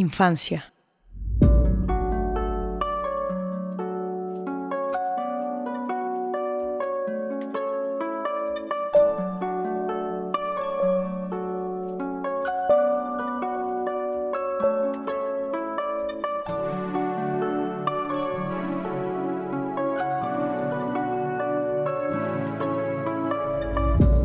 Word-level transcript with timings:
Infancia. 0.00 0.72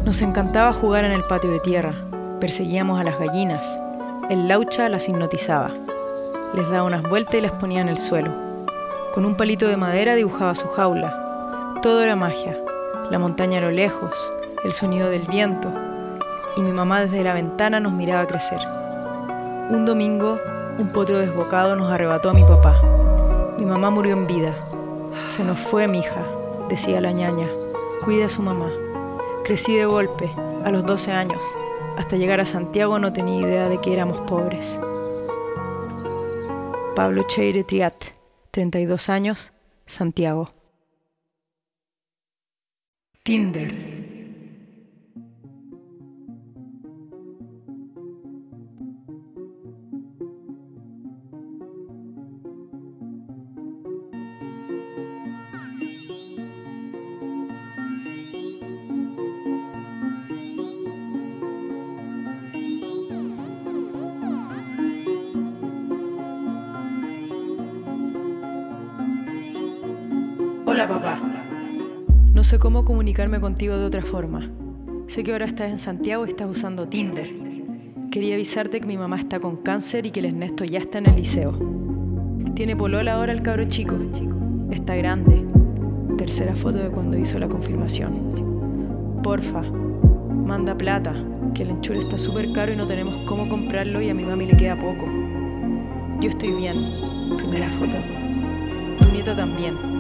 Nos 0.06 0.22
encantaba 0.22 0.72
jugar 0.72 1.04
en 1.04 1.12
el 1.12 1.26
patio 1.26 1.52
de 1.52 1.60
tierra. 1.60 1.94
Perseguíamos 2.40 2.98
a 2.98 3.04
las 3.04 3.20
gallinas. 3.20 3.85
El 4.28 4.48
laucha 4.48 4.90
las 4.90 5.08
hipnotizaba. 5.08 5.70
Les 6.56 6.68
daba 6.68 6.86
unas 6.86 7.04
vueltas 7.04 7.36
y 7.36 7.42
las 7.42 7.52
ponía 7.52 7.82
en 7.82 7.90
el 7.90 8.00
suelo. 8.00 8.32
Con 9.14 9.24
un 9.24 9.36
palito 9.36 9.68
de 9.68 9.78
madera 9.78 10.16
dibujaba 10.16 10.56
su 10.56 10.68
jaula. 10.70 11.78
Todo 11.84 12.02
era 12.02 12.16
magia. 12.16 12.58
La 13.12 13.20
montaña 13.20 13.60
a 13.60 13.62
lo 13.62 13.70
lejos, 13.70 14.18
el 14.64 14.72
sonido 14.72 15.12
del 15.12 15.28
viento. 15.28 15.72
Y 16.58 16.64
mi 16.64 16.72
mamá 16.72 17.02
desde 17.02 17.24
la 17.24 17.36
ventana 17.36 17.80
nos 17.80 17.94
miraba 17.94 18.26
crecer. 18.26 18.58
Un 19.70 19.86
domingo, 19.86 20.38
un 20.80 20.90
potro 20.92 21.20
desbocado 21.20 21.76
nos 21.76 21.92
arrebató 21.92 22.32
a 22.32 22.34
mi 22.34 22.44
papá. 22.44 22.82
Mi 23.60 23.66
mamá 23.66 23.92
murió 23.92 24.16
en 24.16 24.26
vida. 24.26 24.56
Se 25.36 25.44
nos 25.44 25.60
fue 25.60 25.88
mi 25.88 26.00
hija, 26.00 26.24
decía 26.68 27.00
la 27.00 27.12
ñaña. 27.12 27.48
Cuida 28.04 28.26
a 28.26 28.30
su 28.30 28.42
mamá. 28.42 28.72
Crecí 29.44 29.76
de 29.76 29.86
golpe, 29.86 30.32
a 30.64 30.72
los 30.72 30.84
12 30.84 31.12
años. 31.12 31.44
Hasta 31.98 32.18
llegar 32.18 32.40
a 32.42 32.46
Santiago 32.46 33.00
no 33.00 33.14
tenía 33.14 33.42
idea 33.42 33.70
de 33.70 33.80
que 33.80 33.94
éramos 33.94 34.20
pobres. 34.22 34.80
Pablo 36.96 37.24
Cheire 37.24 37.64
Triat, 37.64 37.96
32 38.52 39.10
años, 39.10 39.54
Santiago. 39.86 40.52
Tinder. 43.24 44.15
Hola 70.76 70.90
papá. 70.90 71.20
No 72.34 72.44
sé 72.44 72.60
cómo 72.60 72.84
comunicarme 72.84 73.40
contigo 73.40 73.78
de 73.78 73.86
otra 73.86 74.02
forma. 74.02 74.52
Sé 75.08 75.24
que 75.24 75.32
ahora 75.32 75.46
estás 75.46 75.70
en 75.70 75.78
Santiago 75.78 76.26
y 76.26 76.30
estás 76.32 76.50
usando 76.50 76.90
Tinder. 76.90 77.34
Quería 78.12 78.36
avisarte 78.36 78.82
que 78.82 78.86
mi 78.86 78.98
mamá 78.98 79.18
está 79.18 79.40
con 79.40 79.56
cáncer 79.56 80.06
y 80.06 80.12
que 80.12 80.20
el 80.20 80.26
Ernesto 80.26 80.66
ya 80.66 80.80
está 80.80 80.98
en 80.98 81.06
el 81.06 81.16
liceo. 81.16 81.58
Tiene 82.56 82.76
polola 82.76 83.14
ahora 83.14 83.32
el 83.32 83.42
cabro 83.42 83.64
chico. 83.70 83.96
Está 84.70 84.98
grande. 84.98 85.46
Tercera 86.18 86.54
foto 86.54 86.80
de 86.80 86.90
cuando 86.90 87.18
hizo 87.18 87.40
la 87.40 87.48
confirmación. 87.48 89.22
Porfa, 89.24 89.62
manda 89.62 90.78
plata, 90.78 91.16
que 91.54 91.64
el 91.64 91.70
enchule 91.70 92.00
está 92.00 92.18
súper 92.18 92.52
caro 92.52 92.74
y 92.74 92.76
no 92.76 92.86
tenemos 92.86 93.16
cómo 93.30 93.48
comprarlo 93.48 94.02
y 94.02 94.10
a 94.10 94.14
mi 94.14 94.26
mami 94.26 94.48
le 94.48 94.58
queda 94.58 94.78
poco. 94.78 95.06
Yo 96.20 96.28
estoy 96.28 96.52
bien. 96.52 97.38
Primera 97.38 97.70
foto. 97.80 97.96
Tu 99.00 99.10
nieta 99.14 99.34
también. 99.34 99.95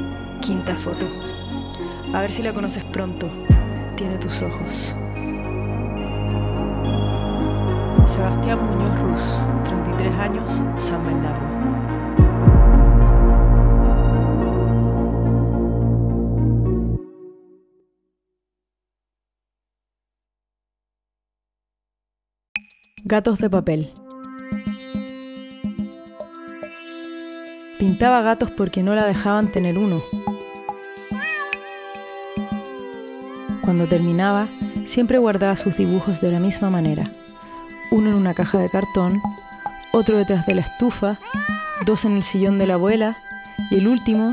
Quinta 0.46 0.76
foto. 0.76 1.08
A 2.14 2.22
ver 2.22 2.32
si 2.32 2.44
la 2.44 2.54
conoces 2.54 2.84
pronto. 2.84 3.28
Tiene 3.96 4.20
tus 4.20 4.44
ojos. 4.44 4.94
Sebastián 8.06 8.60
Muñoz 8.64 9.02
Ruz, 9.02 9.40
33 9.64 10.14
años, 10.14 10.52
San 10.78 11.04
Bernardo. 11.04 11.42
Gatos 23.04 23.40
de 23.40 23.50
papel. 23.50 23.90
Pintaba 27.80 28.22
gatos 28.22 28.52
porque 28.52 28.84
no 28.84 28.94
la 28.94 29.06
dejaban 29.06 29.52
tener 29.52 29.78
uno. 29.78 29.98
Cuando 33.66 33.88
terminaba, 33.88 34.46
siempre 34.86 35.18
guardaba 35.18 35.58
sus 35.58 35.76
dibujos 35.76 36.22
de 36.22 36.30
la 36.30 36.40
misma 36.40 36.70
manera. 36.70 37.10
Uno 37.90 38.12
en 38.12 38.16
una 38.16 38.36
caja 38.36 38.60
de 38.60 38.70
cartón, 38.70 39.20
otro 39.92 40.18
detrás 40.18 40.46
de 40.46 40.54
la 40.54 40.62
estufa, 40.62 41.18
dos 41.84 42.06
en 42.06 42.16
el 42.16 42.24
sillón 42.24 42.60
de 42.60 42.68
la 42.68 42.76
abuela 42.76 43.16
y 43.72 43.80
el 43.80 43.88
último 43.88 44.32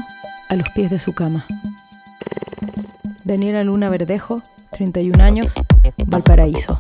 a 0.50 0.56
los 0.56 0.68
pies 0.70 0.90
de 0.90 0.98
su 0.98 1.14
cama. 1.14 1.46
Daniela 3.24 3.62
Luna 3.62 3.88
Verdejo, 3.88 4.42
31 4.72 5.22
años, 5.22 5.54
Valparaíso. 6.06 6.78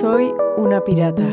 Soy 0.00 0.32
una 0.56 0.80
pirata. 0.84 1.24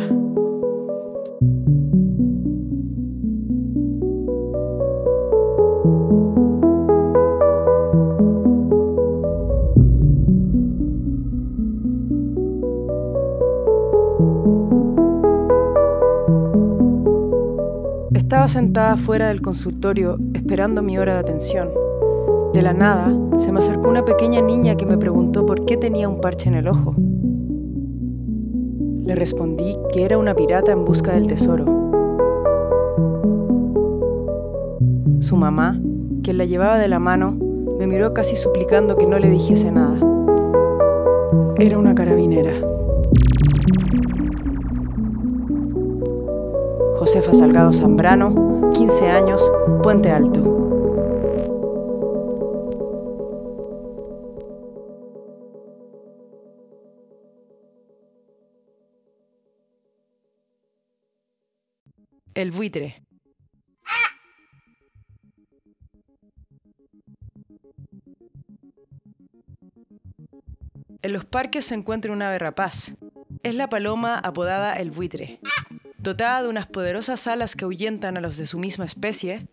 Estaba 18.16 18.48
sentada 18.48 18.98
fuera 18.98 19.28
del 19.28 19.44
consultorio 19.44 20.18
esperando 20.34 20.82
mi 20.82 20.98
hora 20.98 21.14
de 21.14 21.20
atención. 21.20 21.70
De 22.52 22.64
la 22.64 22.74
nada, 22.74 23.10
se 23.38 23.52
me 23.52 23.60
acercó 23.60 23.90
una 23.90 24.04
pequeña 24.04 24.42
niña 24.42 24.76
que 24.76 24.88
me 24.88 24.98
preguntó 24.98 25.46
por 25.46 25.66
qué 25.66 25.78
tenía 25.78 26.10
un 26.10 26.20
parche 26.20 26.50
en 26.50 26.56
el 26.56 26.68
ojo. 26.68 26.96
Le 29.06 29.14
respondí 29.14 29.78
que 29.94 30.04
era 30.04 30.18
una 30.18 30.34
pirata 30.34 30.72
en 30.72 30.84
busca 30.84 31.14
del 31.14 31.28
tesoro. 31.28 31.66
Su 35.20 35.38
mamá, 35.38 35.80
quien 36.24 36.40
la 36.40 36.46
llevaba 36.46 36.80
de 36.80 36.88
la 36.88 36.98
mano, 36.98 37.38
me 37.78 37.86
miró 37.86 38.16
casi 38.16 38.36
suplicando 38.36 38.98
que 38.98 39.06
no 39.06 39.20
le 39.20 39.30
dijese 39.30 39.72
nada. 39.72 40.00
Era 41.58 41.78
una 41.78 41.94
carabinera. 41.94 42.52
Josefa 46.98 47.34
Salgado 47.34 47.74
Zambrano, 47.74 48.72
15 48.74 49.08
años, 49.08 49.52
Puente 49.84 50.10
Alto. 50.10 50.65
El 62.36 62.52
buitre. 62.52 63.02
En 71.02 71.14
los 71.14 71.24
parques 71.24 71.64
se 71.66 71.76
encuentra 71.76 72.12
una 72.12 72.28
ave 72.28 72.40
rapaz. 72.40 72.92
Es 73.44 73.56
la 73.56 73.70
paloma 73.70 74.20
apodada 74.20 74.74
el 74.74 74.92
buitre. 74.92 75.40
dotada 75.98 76.44
de 76.44 76.50
unas 76.50 76.68
poderosas 76.68 77.26
alas 77.26 77.56
que 77.56 77.64
ahuyentan 77.64 78.18
a 78.18 78.22
los 78.22 78.36
de 78.36 78.48
su 78.48 78.60
misma 78.60 78.84
especie, 78.84 79.48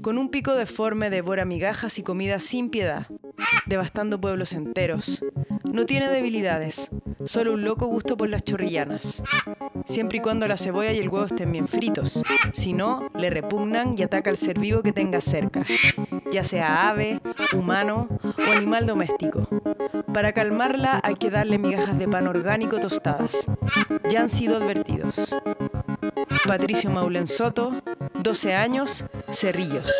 con 0.00 0.16
un 0.16 0.30
pico 0.30 0.54
deforme 0.54 1.10
devora 1.10 1.44
migajas 1.44 1.98
y 1.98 2.02
comida 2.02 2.40
sin 2.40 2.70
piedad, 2.70 3.06
devastando 3.66 4.18
pueblos 4.20 4.54
enteros. 4.54 5.22
No 5.70 5.84
tiene 5.86 6.08
debilidades, 6.08 6.90
solo 7.26 7.52
un 7.52 7.64
loco 7.64 7.86
gusto 7.86 8.16
por 8.16 8.28
las 8.28 8.42
chorrillanas. 8.42 9.22
Siempre 9.84 10.18
y 10.18 10.20
cuando 10.20 10.48
la 10.48 10.56
cebolla 10.56 10.92
y 10.92 10.98
el 10.98 11.08
huevo 11.08 11.26
estén 11.26 11.52
bien 11.52 11.68
fritos. 11.68 12.22
Si 12.52 12.72
no, 12.72 13.10
le 13.14 13.30
repugnan 13.30 13.94
y 13.96 14.02
ataca 14.02 14.30
al 14.30 14.36
ser 14.36 14.58
vivo 14.58 14.82
que 14.82 14.92
tenga 14.92 15.20
cerca, 15.20 15.64
ya 16.32 16.44
sea 16.44 16.88
ave, 16.88 17.20
humano 17.52 18.08
o 18.22 18.52
animal 18.52 18.86
doméstico. 18.86 19.48
Para 20.12 20.32
calmarla 20.32 21.00
hay 21.02 21.16
que 21.16 21.30
darle 21.30 21.58
migajas 21.58 21.98
de 21.98 22.08
pan 22.08 22.26
orgánico 22.26 22.80
tostadas. 22.80 23.46
Ya 24.10 24.22
han 24.22 24.28
sido 24.28 24.56
advertidos. 24.56 25.36
Patricio 26.46 26.90
Maulen 26.90 27.26
Soto, 27.26 27.72
12 28.14 28.54
años, 28.54 29.04
Cerrillos. 29.32 29.92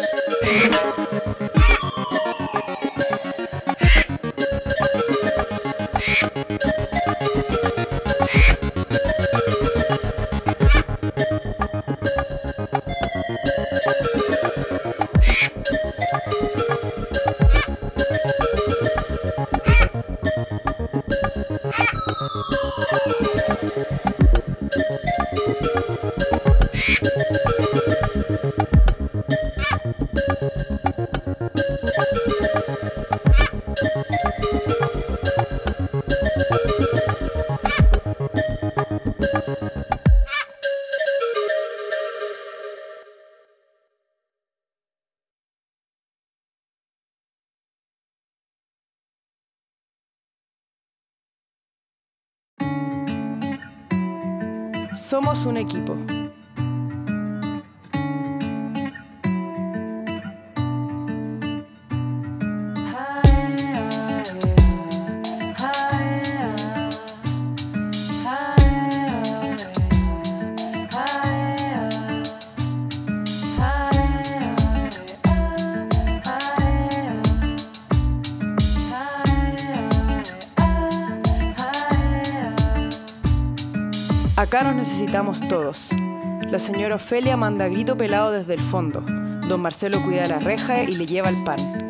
Somos 55.14 55.46
un 55.46 55.56
equipo. 55.58 56.23
Acá 84.44 84.62
nos 84.62 84.74
necesitamos 84.74 85.40
todos. 85.48 85.88
La 86.50 86.58
señora 86.58 86.96
Ofelia 86.96 87.34
manda 87.34 87.66
grito 87.66 87.96
pelado 87.96 88.30
desde 88.30 88.52
el 88.52 88.60
fondo. 88.60 89.00
Don 89.48 89.58
Marcelo 89.62 90.02
cuida 90.02 90.26
la 90.26 90.38
reja 90.38 90.82
y 90.82 90.92
le 90.92 91.06
lleva 91.06 91.30
el 91.30 91.44
pan. 91.44 91.88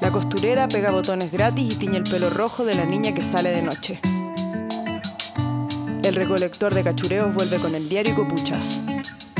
La 0.00 0.12
costurera 0.12 0.68
pega 0.68 0.92
botones 0.92 1.32
gratis 1.32 1.74
y 1.74 1.76
tiñe 1.76 1.96
el 1.96 2.04
pelo 2.04 2.30
rojo 2.30 2.64
de 2.64 2.76
la 2.76 2.84
niña 2.84 3.12
que 3.12 3.22
sale 3.22 3.50
de 3.50 3.62
noche. 3.62 4.00
El 6.04 6.14
recolector 6.14 6.72
de 6.72 6.84
cachureos 6.84 7.34
vuelve 7.34 7.56
con 7.56 7.74
el 7.74 7.88
diario 7.88 8.12
y 8.12 8.14
copuchas. 8.14 8.82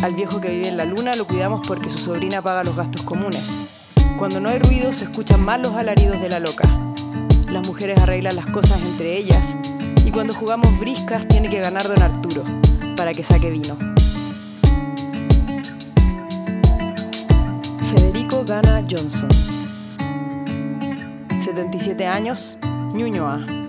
Al 0.03 0.17
viejo 0.17 0.41
que 0.41 0.49
vive 0.49 0.67
en 0.67 0.77
la 0.77 0.87
luna 0.87 1.15
lo 1.15 1.29
cuidamos 1.29 1.65
porque 1.69 1.89
su 1.89 1.99
sobrina 1.99 2.43
paga 2.43 2.65
los 2.65 2.75
gastos 2.75 3.03
comunes. 3.03 3.49
Cuando 4.19 4.41
no 4.41 4.49
hay 4.49 4.59
ruido 4.59 4.93
se 4.93 5.05
escuchan 5.05 5.45
más 5.45 5.61
los 5.61 5.77
alaridos 5.77 6.21
de 6.21 6.31
la 6.31 6.41
loca. 6.41 6.69
Las 7.49 7.65
mujeres 7.69 8.01
arreglan 8.01 8.35
las 8.35 8.47
cosas 8.47 8.83
entre 8.83 9.17
ellas 9.17 9.57
y 10.11 10.13
cuando 10.13 10.35
jugamos 10.35 10.77
briscas 10.81 11.25
tiene 11.29 11.49
que 11.49 11.61
ganar 11.61 11.87
don 11.87 12.03
Arturo 12.03 12.43
para 12.97 13.13
que 13.13 13.23
saque 13.23 13.49
vino. 13.49 13.77
Federico 17.95 18.45
Gana 18.45 18.85
Johnson. 18.91 19.29
77 21.41 22.07
años, 22.07 22.59
Ñuñoa. 22.93 23.60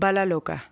Bala 0.00 0.24
loca. 0.24 0.70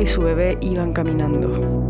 Y 0.00 0.06
su 0.06 0.22
bebé 0.22 0.58
iban 0.60 0.92
caminando. 0.92 1.88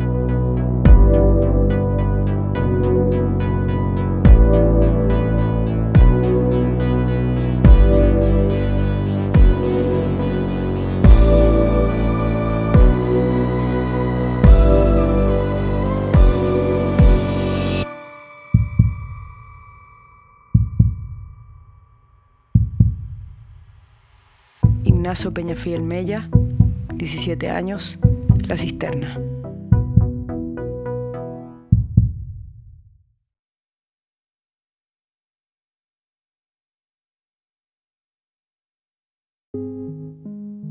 Ignacio 24.85 25.33
Peñafiel 25.33 25.83
Mella, 25.83 26.29
17 26.99 27.49
años, 27.49 27.97
La 28.49 28.59
Cisterna. 28.59 29.21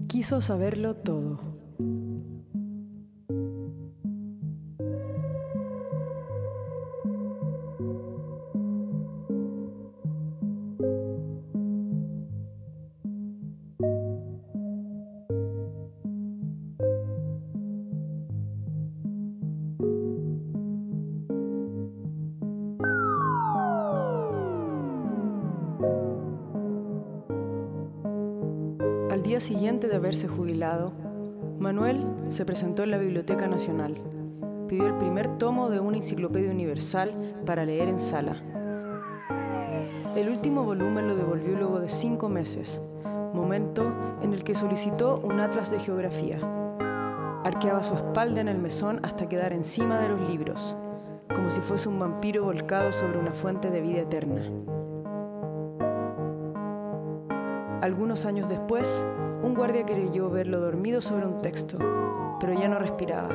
Quiso 0.10 0.42
saberlo 0.42 0.96
todo. 0.96 1.40
Día 29.28 29.40
siguiente 29.42 29.90
de 29.90 29.98
haberse 29.98 30.30
jubilado, 30.30 30.94
Manuel 31.60 32.06
se 32.30 32.46
presentó 32.46 32.84
en 32.84 32.92
la 32.92 32.98
Biblioteca 32.98 33.46
Nacional. 33.46 33.96
Pidió 34.70 34.88
el 34.88 34.96
primer 34.96 35.38
tomo 35.38 35.70
de 35.70 35.82
una 35.82 35.98
enciclopedia 35.98 36.50
universal 36.50 37.12
para 37.46 37.66
leer 37.66 37.90
en 37.90 38.00
sala. 38.00 38.38
El 40.16 40.30
último 40.30 40.64
volumen 40.64 41.10
lo 41.10 41.16
devolvió 41.18 41.58
luego 41.58 41.82
de 41.82 41.90
cinco 41.90 42.30
meses, 42.30 42.82
momento 43.34 43.94
en 44.22 44.32
el 44.32 44.46
que 44.46 44.56
solicitó 44.56 45.20
un 45.22 45.42
atlas 45.42 45.72
de 45.72 45.82
geografía. 45.82 46.40
Arqueaba 47.44 47.84
su 47.84 47.96
espalda 47.96 48.40
en 48.40 48.48
el 48.48 48.60
mesón 48.60 49.02
hasta 49.04 49.28
quedar 49.28 49.52
encima 49.52 50.00
de 50.00 50.08
los 50.08 50.22
libros, 50.30 50.78
como 51.36 51.50
si 51.50 51.60
fuese 51.60 51.90
un 51.90 52.00
vampiro 52.00 52.46
volcado 52.46 52.94
sobre 52.94 53.20
una 53.20 53.34
fuente 53.34 53.70
de 53.72 53.82
vida 53.82 54.00
eterna. 54.00 54.44
Algunos 57.82 58.26
años 58.26 58.50
después, 58.50 59.06
un 59.44 59.54
guardia 59.54 59.86
creyó 59.86 60.32
verlo 60.32 60.60
dormido 60.60 61.00
sobre 61.00 61.28
un 61.28 61.42
texto, 61.44 61.78
pero 62.40 62.54
ya 62.54 62.68
no 62.68 62.80
respiraba. 62.80 63.30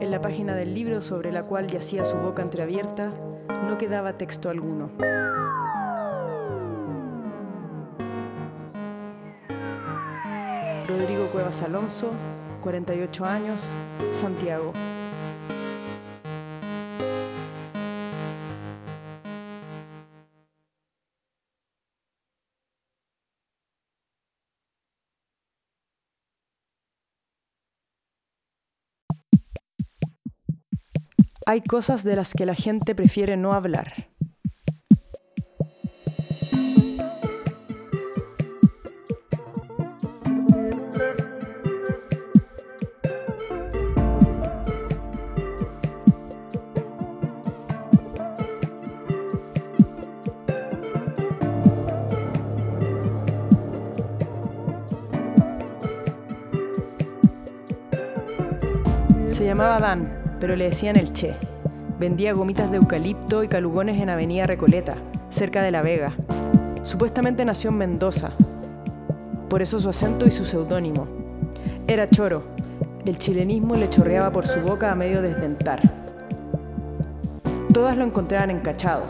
En 0.00 0.10
la 0.10 0.20
página 0.20 0.54
del 0.54 0.74
libro 0.74 1.00
sobre 1.00 1.32
la 1.32 1.44
cual 1.44 1.68
yacía 1.68 2.04
su 2.04 2.18
boca 2.18 2.42
entreabierta, 2.42 3.12
no 3.66 3.78
quedaba 3.78 4.12
texto 4.18 4.50
alguno. 4.50 4.90
Rodrigo 10.86 11.28
Cuevas 11.32 11.62
Alonso, 11.62 12.10
48 12.60 13.24
años, 13.24 13.74
Santiago. 14.12 14.72
Hay 31.48 31.60
cosas 31.60 32.02
de 32.02 32.16
las 32.16 32.32
que 32.32 32.44
la 32.44 32.56
gente 32.56 32.96
prefiere 32.96 33.36
no 33.36 33.52
hablar. 33.52 34.08
Se 59.28 59.44
llamaba 59.44 59.78
Dan 59.78 60.25
pero 60.40 60.56
le 60.56 60.64
decían 60.64 60.96
el 60.96 61.12
Che. 61.12 61.32
Vendía 61.98 62.32
gomitas 62.32 62.70
de 62.70 62.76
eucalipto 62.76 63.42
y 63.42 63.48
calugones 63.48 64.00
en 64.00 64.10
Avenida 64.10 64.46
Recoleta, 64.46 64.96
cerca 65.30 65.62
de 65.62 65.70
La 65.70 65.82
Vega. 65.82 66.14
Supuestamente 66.82 67.44
nació 67.44 67.70
en 67.70 67.78
Mendoza, 67.78 68.32
por 69.48 69.62
eso 69.62 69.78
su 69.78 69.88
acento 69.88 70.26
y 70.26 70.30
su 70.30 70.44
seudónimo. 70.44 71.06
Era 71.86 72.10
choro, 72.10 72.42
el 73.04 73.18
chilenismo 73.18 73.76
le 73.76 73.88
chorreaba 73.88 74.32
por 74.32 74.46
su 74.46 74.60
boca 74.60 74.90
a 74.90 74.94
medio 74.94 75.22
desdentar. 75.22 75.80
Todas 77.72 77.96
lo 77.96 78.04
encontraban 78.04 78.50
encachado. 78.50 79.04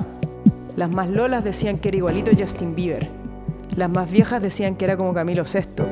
Las 0.76 0.90
más 0.90 1.08
lolas 1.08 1.42
decían 1.42 1.78
que 1.78 1.88
era 1.88 1.96
igualito 1.96 2.30
Justin 2.38 2.74
Bieber. 2.74 3.08
Las 3.76 3.90
más 3.90 4.10
viejas 4.10 4.42
decían 4.42 4.76
que 4.76 4.84
era 4.84 4.96
como 4.96 5.14
Camilo 5.14 5.44
VI, 5.44 5.84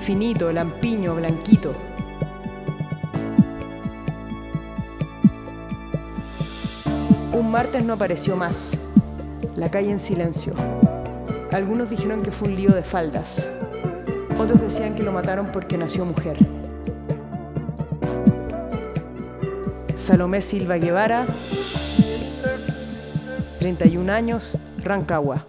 finito, 0.00 0.52
lampiño, 0.52 1.16
blanquito, 1.16 1.72
Un 7.38 7.52
martes 7.52 7.84
no 7.84 7.92
apareció 7.92 8.34
más. 8.34 8.76
La 9.54 9.70
calle 9.70 9.92
en 9.92 10.00
silencio. 10.00 10.54
Algunos 11.52 11.88
dijeron 11.88 12.20
que 12.24 12.32
fue 12.32 12.48
un 12.48 12.56
lío 12.56 12.70
de 12.70 12.82
faldas. 12.82 13.52
Otros 14.36 14.60
decían 14.60 14.96
que 14.96 15.04
lo 15.04 15.12
mataron 15.12 15.52
porque 15.52 15.78
nació 15.78 16.04
mujer. 16.04 16.36
Salomé 19.94 20.42
Silva 20.42 20.78
Guevara, 20.78 21.28
31 23.60 24.12
años, 24.12 24.58
Rancagua. 24.82 25.46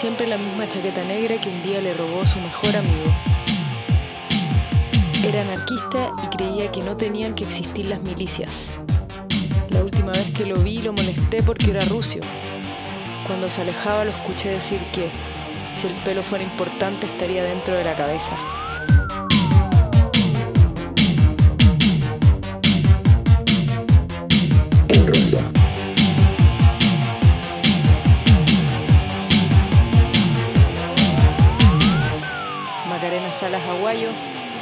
Siempre 0.00 0.26
la 0.26 0.38
misma 0.38 0.66
chaqueta 0.66 1.04
negra 1.04 1.38
que 1.38 1.50
un 1.50 1.62
día 1.62 1.78
le 1.82 1.92
robó 1.92 2.24
su 2.24 2.40
mejor 2.40 2.74
amigo. 2.74 3.12
Era 5.22 5.42
anarquista 5.42 6.10
y 6.24 6.34
creía 6.34 6.70
que 6.70 6.80
no 6.80 6.96
tenían 6.96 7.34
que 7.34 7.44
existir 7.44 7.84
las 7.84 8.00
milicias. 8.00 8.76
La 9.68 9.84
última 9.84 10.12
vez 10.12 10.30
que 10.30 10.46
lo 10.46 10.56
vi 10.56 10.80
lo 10.80 10.94
molesté 10.94 11.42
porque 11.42 11.72
era 11.72 11.84
rucio. 11.84 12.22
Cuando 13.26 13.50
se 13.50 13.60
alejaba 13.60 14.06
lo 14.06 14.10
escuché 14.10 14.48
decir 14.48 14.80
que, 14.90 15.10
si 15.74 15.88
el 15.88 15.92
pelo 15.96 16.22
fuera 16.22 16.44
importante, 16.44 17.06
estaría 17.06 17.44
dentro 17.44 17.74
de 17.74 17.84
la 17.84 17.94
cabeza. 17.94 18.38
Aguayo, 33.90 34.10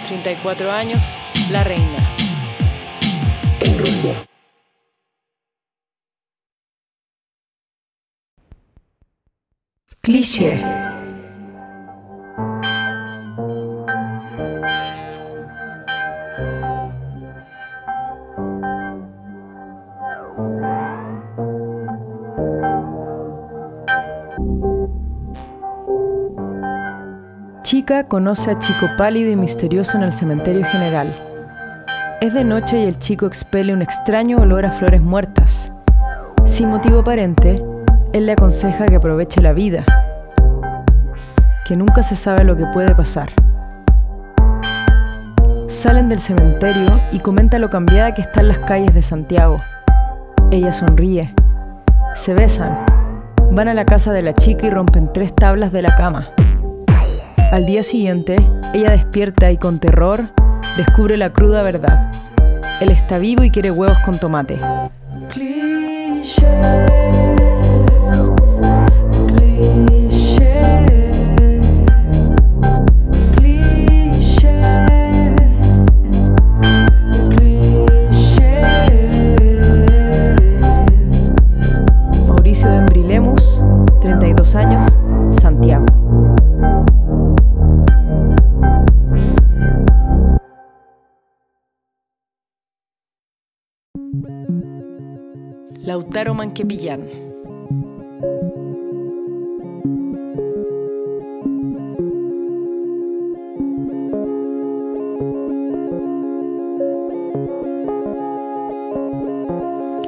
34 0.07 0.73
años, 0.73 1.19
la 1.51 1.63
reina. 1.63 1.99
En 3.61 3.79
Rusia. 3.79 4.15
Cliché. 10.01 10.98
Chica 27.89 28.05
conoce 28.05 28.51
a 28.51 28.59
chico 28.59 28.87
pálido 28.99 29.31
y 29.31 29.37
misterioso 29.37 29.97
en 29.97 30.03
el 30.03 30.13
cementerio 30.13 30.63
general. 30.63 31.07
Es 32.21 32.35
de 32.35 32.45
noche 32.45 32.81
y 32.81 32.85
el 32.85 32.99
chico 32.99 33.25
expele 33.25 33.73
un 33.73 33.81
extraño 33.81 34.37
olor 34.37 34.67
a 34.67 34.73
flores 34.73 35.01
muertas. 35.01 35.73
Sin 36.45 36.69
motivo 36.69 36.99
aparente, 36.99 37.65
él 38.13 38.27
le 38.27 38.33
aconseja 38.33 38.85
que 38.85 38.97
aproveche 38.97 39.41
la 39.41 39.55
vida, 39.55 39.87
que 41.65 41.79
nunca 41.79 42.03
se 42.03 42.15
sabe 42.15 42.45
lo 42.45 42.57
que 42.57 42.67
puede 42.75 42.95
pasar. 42.95 43.31
Salen 45.69 46.11
del 46.11 46.19
cementerio 46.19 47.01
y 47.11 47.21
comenta 47.21 47.59
lo 47.59 47.71
cambiada 47.71 48.13
que 48.13 48.21
están 48.21 48.49
las 48.49 48.59
calles 48.59 48.93
de 48.93 49.03
Santiago. 49.03 49.57
Ella 50.51 50.75
sonríe. 50.75 51.35
Se 52.13 52.35
besan. 52.35 52.85
Van 53.51 53.69
a 53.69 53.73
la 53.73 53.87
casa 53.87 54.13
de 54.13 54.21
la 54.21 54.35
chica 54.35 54.67
y 54.67 54.71
rompen 54.71 55.11
tres 55.11 55.35
tablas 55.35 55.73
de 55.73 55.81
la 55.81 55.97
cama. 55.97 56.29
Al 57.51 57.65
día 57.65 57.83
siguiente, 57.83 58.37
ella 58.75 58.91
despierta 58.91 59.51
y 59.51 59.57
con 59.57 59.79
terror 59.79 60.21
descubre 60.77 61.17
la 61.17 61.33
cruda 61.33 61.63
verdad. 61.63 62.11
Él 62.83 62.91
está 62.91 63.19
vivo 63.19 63.43
y 63.43 63.51
quiere 63.51 63.71
huevos 63.71 63.99
con 64.05 64.19
tomate. 64.19 64.61
Lautaro 95.89 96.35
Manquepillán. 96.35 97.09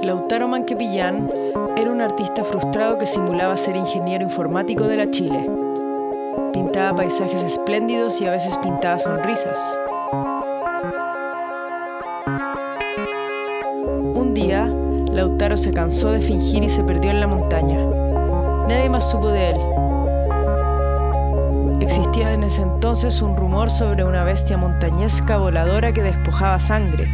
Lautaro 0.03 0.49
Manquepillán 0.49 1.31
Era 1.77 1.91
un 1.91 2.03
artista 2.03 2.45
frustrado 2.45 2.99
que 2.99 3.07
simulaba 3.07 3.57
ser 3.57 3.77
ingeniero 3.77 4.23
informático 4.23 4.85
de 4.87 4.97
la 4.97 5.11
Chile. 5.11 5.47
Pintaba 6.53 6.95
paisajes 6.95 7.43
espléndidos 7.43 8.21
y 8.21 8.27
a 8.27 8.33
veces 8.33 8.59
pintaba 8.59 8.99
sonrisas. 8.99 9.79
Un 14.21 14.35
día, 14.35 14.67
Lautaro 14.67 15.57
se 15.57 15.73
cansó 15.73 16.11
de 16.11 16.21
fingir 16.21 16.62
y 16.62 16.69
se 16.69 16.85
perdió 16.85 17.11
en 17.11 17.21
la 17.21 17.27
montaña. 17.27 17.79
Nadie 18.69 18.91
más 18.91 19.11
supo 19.11 19.29
de 19.29 19.49
él. 19.49 19.57
Existía 21.81 22.35
en 22.35 22.43
ese 22.43 22.61
entonces 22.61 23.23
un 23.23 23.35
rumor 23.35 23.71
sobre 23.71 24.05
una 24.05 24.23
bestia 24.23 24.59
montañesca 24.59 25.39
voladora 25.39 25.95
que 25.95 26.03
despojaba 26.03 26.61
sangre. 26.61 27.09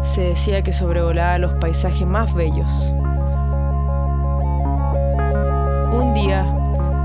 Se 0.00 0.22
decía 0.22 0.62
que 0.62 0.72
sobrevolaba 0.72 1.36
los 1.36 1.52
paisajes 1.56 2.06
más 2.06 2.34
bellos. 2.34 2.94
Un 5.92 6.14
día, 6.14 6.44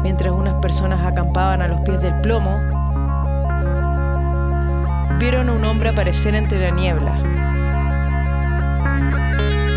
mientras 0.04 0.34
unas 0.34 0.54
personas 0.62 1.06
acampaban 1.06 1.62
a 1.62 1.68
los 1.68 1.82
pies 1.82 2.02
del 2.02 2.22
plomo, 2.22 2.73
vieron 5.20 5.50
a 5.50 5.54
un 5.54 5.64
hombre 5.66 5.90
aparecer 5.90 6.36
entre 6.36 6.60
la 6.60 6.72
niebla. 6.72 7.16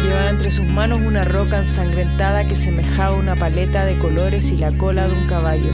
Llevaba 0.03 0.31
entre 0.31 0.51
sus 0.51 0.67
manos 0.67 1.01
una 1.01 1.25
roca 1.25 1.59
ensangrentada 1.59 2.47
que 2.47 2.57
semejaba 2.57 3.17
una 3.17 3.37
paleta 3.37 3.85
de 3.85 3.99
colores 3.99 4.51
y 4.51 4.57
la 4.57 4.77
cola 4.77 5.09
de 5.09 5.15
un 5.15 5.27
caballo. 5.27 5.73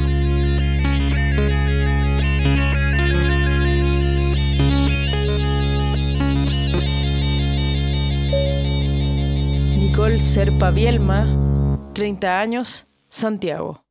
Nicole 9.78 10.20
Serpa 10.20 10.70
Bielma, 10.70 11.26
30 11.92 12.40
años, 12.40 12.86
Santiago. 13.08 13.81